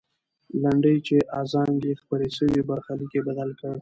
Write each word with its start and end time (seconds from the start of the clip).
لنډۍ 0.61 0.97
چې 1.07 1.15
ازانګې 1.41 1.91
یې 1.95 1.99
خپرې 2.01 2.27
سوې، 2.37 2.61
برخلیک 2.69 3.11
یې 3.15 3.21
بدل 3.27 3.49
کړ. 3.59 3.69